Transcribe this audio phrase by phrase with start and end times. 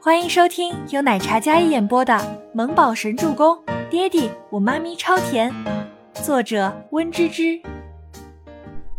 [0.00, 2.14] 欢迎收听由奶茶嘉一演播的
[2.54, 3.56] 《萌宝神助攻》，
[3.88, 5.52] 爹地我妈咪超甜，
[6.22, 7.60] 作者温芝芝。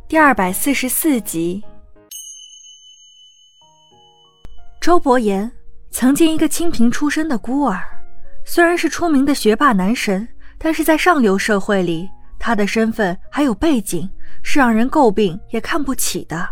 [0.09, 1.63] 第二百四十四集。
[4.81, 5.49] 周伯言，
[5.89, 7.81] 曾经一个清贫出身的孤儿，
[8.43, 10.27] 虽然是出名的学霸男神，
[10.57, 14.07] 但是在上流社会里，他的身份还有背景
[14.43, 16.50] 是让人诟病也看不起的。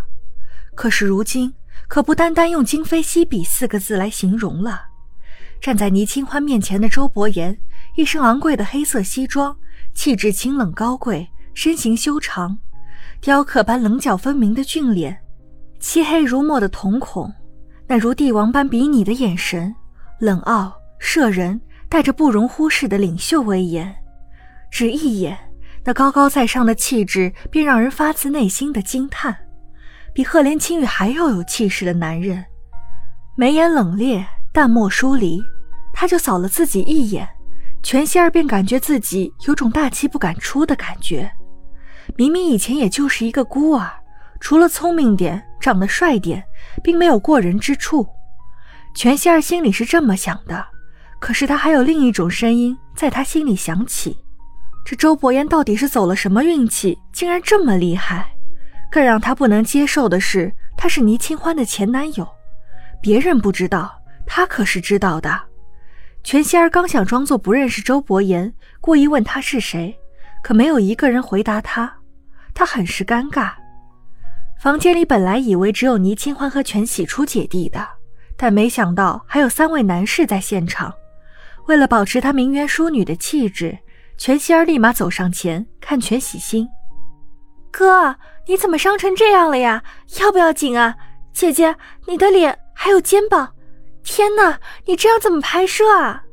[0.74, 1.54] 可是如今。
[1.88, 4.82] 可不单单用“今非昔比”四个字来形容了。
[5.62, 7.58] 站在倪清欢面前的周伯言，
[7.96, 9.56] 一身昂贵的黑色西装，
[9.94, 12.58] 气质清冷高贵，身形修长，
[13.22, 15.18] 雕刻般棱角分明的俊脸，
[15.80, 17.34] 漆黑如墨的瞳孔，
[17.88, 19.74] 那如帝王般比拟的眼神，
[20.20, 21.60] 冷傲摄人，
[21.90, 23.96] 带着不容忽视的领袖威严。
[24.70, 25.36] 只一眼，
[25.86, 29.36] 那高高在上的气质便让人发自内心的惊叹。
[30.18, 32.44] 比赫连青羽还要有气势的男人，
[33.36, 35.40] 眉眼冷冽，淡漠疏离，
[35.94, 37.30] 他就扫了自己一眼，
[37.84, 41.32] 全希儿便感觉自己有种大气不敢出的感觉。
[42.16, 43.88] 明明以前也就是一个孤儿，
[44.40, 46.44] 除了聪明点、长得帅点，
[46.84, 48.04] 并没有过人之处。
[48.96, 50.66] 全希儿心里是这么想的，
[51.20, 54.18] 可是他还有另一种声音在他心里响起：
[54.84, 58.32] 这周伯言到底是走了什么运气，竟然这么厉害？
[58.90, 62.28] 更让他不能接受的是，他是倪清欢的前男友，
[63.02, 65.40] 别人不知道，他可是知道的。
[66.24, 69.98] 全希儿刚想装作不认识周伯言，故意问他是谁，
[70.44, 71.94] 可没有一个人回答他，
[72.54, 73.52] 他很是尴尬。
[74.60, 77.88] 房间里本来以为只有倪清欢和全喜初姐弟的，
[78.36, 80.94] 但没想到还有三位男士在现场。
[81.68, 83.78] 为了保持她名媛淑女的气质，
[84.18, 86.68] 全希儿立马走上前看全喜星。
[87.78, 88.16] 哥，
[88.48, 89.84] 你怎么伤成这样了呀？
[90.20, 90.96] 要不要紧啊？
[91.32, 91.76] 姐姐，
[92.08, 93.54] 你的脸还有肩膀，
[94.04, 96.24] 天哪，你这样怎么拍摄啊？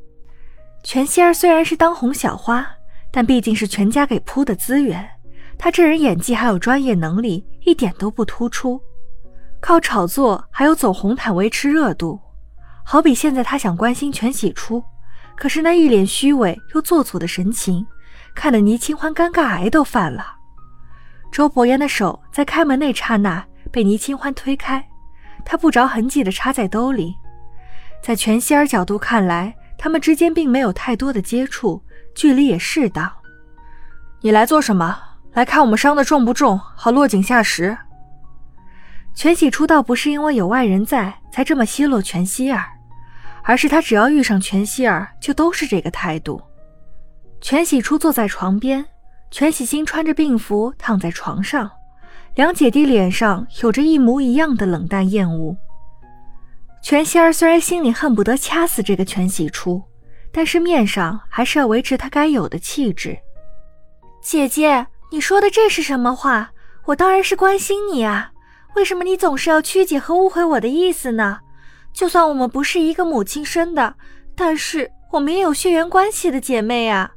[0.82, 2.66] 全仙儿虽然是当红小花，
[3.10, 5.06] 但毕竟是全家给铺的资源，
[5.58, 8.80] 她这人演技还有专业能力一点都不突出，
[9.60, 12.18] 靠炒作还有走红毯维持热度。
[12.86, 14.82] 好比现在她想关心全喜初，
[15.36, 17.86] 可是那一脸虚伪又做作的神情，
[18.34, 20.36] 看得倪清欢尴尬癌都犯了。
[21.34, 24.86] 周伯言的手在开门那刹那被倪清欢推开，
[25.44, 27.12] 他不着痕迹地插在兜里。
[28.00, 31.82] 在全希儿角度看来，他们之间并没有太多的接触，
[32.14, 33.10] 距离也适当。
[34.20, 34.96] 你来做什么？
[35.32, 37.76] 来看我们伤的重不重，好落井下石。
[39.12, 42.64] 全喜初倒不是因为有外人在才这么奚落全希儿，
[43.42, 46.40] 而是他只要遇上全希儿就都是这个态度。
[47.40, 48.86] 全喜初坐在床边。
[49.34, 51.68] 全喜星穿着病服躺在床上，
[52.36, 55.56] 两姐弟脸上有着一模一样的冷淡厌恶。
[56.80, 59.82] 全希儿虽然心里恨不得掐死这个全喜初，
[60.30, 63.18] 但是面上还是要维持她该有的气质。
[64.22, 66.52] 姐姐，你说的这是什么话？
[66.84, 68.30] 我当然是关心你啊！
[68.76, 71.40] 为什么你总是要曲解和误会我的意思呢？
[71.92, 73.96] 就算我们不是一个母亲生的，
[74.36, 77.10] 但是我们也有血缘关系的姐妹啊！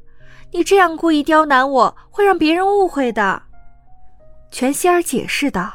[0.52, 3.42] 你这样故意刁难我，会让别人误会的。”
[4.50, 5.70] 全希儿解释道，“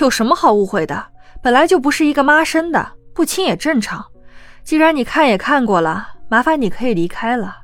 [0.00, 1.08] 有什么好误会的？
[1.42, 4.04] 本来就不是一个妈生的，不亲也正常。
[4.64, 7.58] 既然你看也看过了，麻烦你可以离开了。”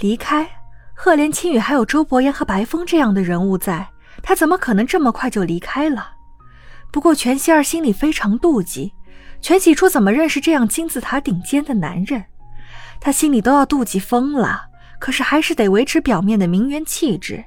[0.00, 0.48] 离开？
[0.94, 3.88] 赫连青羽还有周伯言和白风这样的人物在，
[4.22, 6.12] 他怎么可能这么快就离开了？
[6.90, 8.92] 不过全希儿心里非常妒忌，
[9.40, 12.24] 全喜初怎么认识这样金字塔顶尖的男人？
[13.00, 14.62] 他心里都要妒忌疯了，
[14.98, 17.44] 可是还是得维持表面的名媛气质。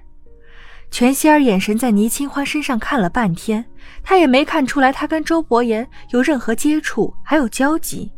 [0.90, 3.64] 全希儿眼神在倪清欢身上看了半天，
[4.03, 8.12] 他也没看出来他跟周伯言有任何接触，还有交集。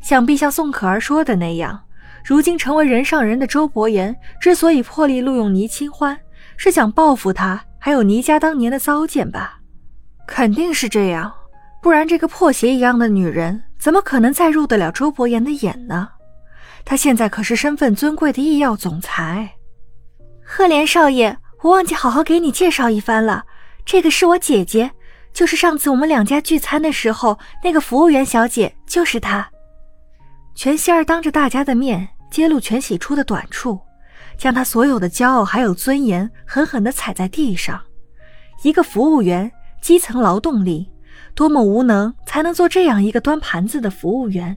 [0.00, 1.78] 想必像宋可儿说的那样，
[2.24, 6.18] 如今成为人上人的周伯言之所以破例录用倪清欢，
[6.56, 9.58] 是想报复他，还有倪家当年的糟践吧？
[10.26, 11.30] 肯定是这样，
[11.82, 16.08] 不然这个破鞋一样的女人怎么可能再入得了周伯言的眼呢？
[16.84, 19.56] 他现在可是身份尊贵的医药总裁，
[20.44, 23.44] 赫连少爷，我忘记好好给你介绍一番了。
[23.84, 24.90] 这个是我姐姐，
[25.32, 29.48] 就是上次我们两家聚餐的时候那个服务员小姐，就是她。
[30.54, 33.78] 全希儿当着大家的面揭露全喜初的短处，
[34.36, 37.80] 将他所有的骄傲还有尊严狠狠地踩在地上。
[38.62, 39.50] 一个服务员，
[39.80, 40.90] 基层劳动力，
[41.34, 44.56] 多么无能才能做这样一个端盘子的服务员？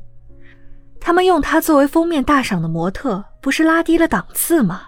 [1.05, 4.83] 他们用他作为封面大赏的模特，不是拉低了档次吗？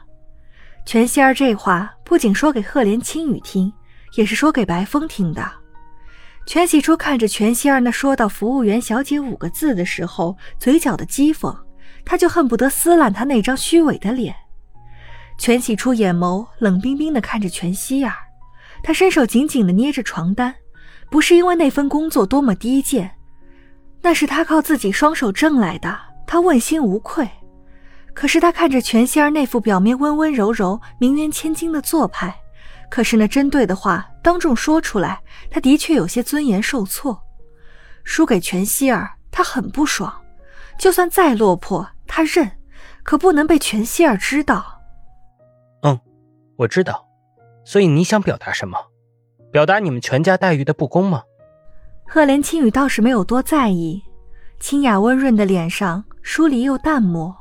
[0.85, 3.71] 全希儿这话不仅说给赫连青雨听，
[4.15, 5.45] 也是说给白风听的。
[6.45, 11.53] 全喜初看着全希儿那说到“服务员小姐”五个字的时候，嘴角的讥讽，
[12.05, 14.33] 他就恨不得撕烂他那张虚伪的脸。
[15.37, 18.13] 全喜初眼眸冷冰冰的看着全希儿，
[18.81, 20.55] 他伸手紧紧的捏着床单，
[21.11, 23.11] 不是因为那份工作多么低贱，
[24.01, 27.29] 那是他靠自己双手挣来的，他问心无愧。
[28.13, 32.33] 可是他看着全希儿那副表面温温柔柔、名媛千金的做派，
[32.89, 37.21] 可是那针对的话当众说出来，他的确有些尊严受挫。
[38.03, 40.13] 输给全希儿，他很不爽。
[40.77, 42.49] 就算再落魄，他认，
[43.03, 44.81] 可不能被全希儿知道。
[45.81, 45.99] 嗯，
[46.55, 47.05] 我知道。
[47.65, 48.77] 所以你想表达什么？
[49.51, 51.23] 表达你们全家待遇的不公吗？
[52.07, 54.03] 赫连青雨倒是没有多在意，
[54.59, 57.33] 清雅温润的脸上疏离又淡漠。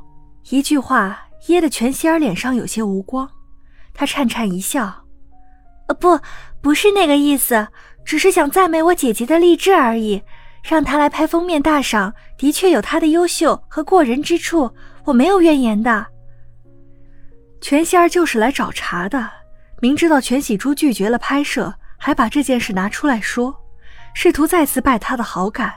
[0.50, 3.26] 一句话噎得全希儿脸上有些无光，
[3.94, 5.06] 她颤颤一笑
[5.88, 6.20] ：“呃，不，
[6.60, 7.66] 不是那个意思，
[8.04, 10.22] 只是想赞美我姐姐的励志而已。
[10.62, 14.70] 让她来拍封面大赏，的确有她的优秀和过人之处，
[15.04, 16.06] 我没有怨言的。”
[17.62, 19.30] 全希儿就是来找茬的，
[19.80, 23.54] 明知道全喜珠拒绝了拍摄，还把这件事拿出来说，
[24.12, 25.72] 试图再次败他的好感。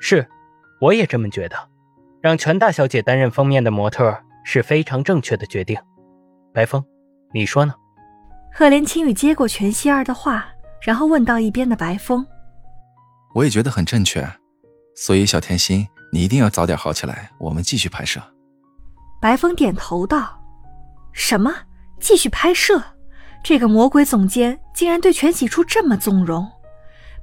[0.00, 0.26] 是，
[0.80, 1.75] 我也这么觉得。
[2.26, 4.12] 让全大小姐担任封面的模特
[4.42, 5.78] 是非常正确的决定，
[6.52, 6.84] 白风，
[7.32, 7.72] 你说呢？
[8.52, 10.48] 赫连青雨接过全希儿的话，
[10.82, 12.26] 然后问到一边的白风
[13.32, 14.28] ：“我也觉得很正确，
[14.96, 18.20] 所以小甜心，你一定要早点好起来，我们继续拍摄。”
[19.22, 20.42] 白风点头道
[21.14, 21.54] ：“什么？
[22.00, 22.82] 继续拍摄？
[23.44, 26.44] 这个魔鬼总监竟然对全喜初这么纵容！”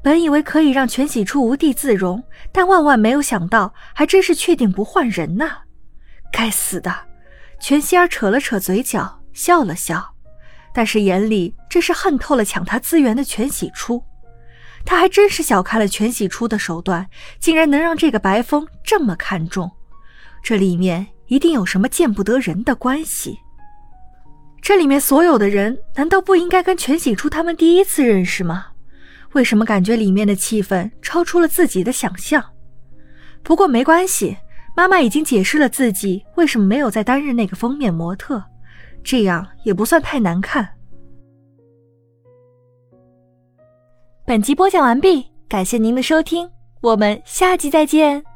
[0.04, 2.22] 本以为可以让全喜初无地自容，
[2.52, 5.50] 但万万没有想到，还真是确定不换人呢。
[6.32, 6.94] 该死的！
[7.60, 10.14] 全希儿扯了扯嘴角，笑了笑，
[10.74, 14.04] 但是眼里这是恨透了抢他资源的全喜初。
[14.86, 17.08] 他还真是小看了全喜初的手段，
[17.40, 19.72] 竟然能让这个白风这么看重。
[20.44, 23.40] 这里面一定有什么见不得人的关系。
[24.62, 28.73] 这里面所有的人，难道不应该跟全喜初他们第一次认识吗？
[29.34, 32.44] 为什么感觉里面的气氛超出了自己的想象？
[33.44, 34.38] 不过没关系，
[34.76, 38.44] 妈妈已经解释了自己为什么没有再担任那个封面模特，
[39.04, 40.68] 这样也不算太难看。
[44.26, 46.50] 本集播讲完毕，感谢您的收听，
[46.82, 48.33] 我们下集再见。